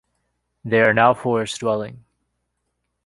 [0.65, 2.05] They are now forest-dwelling.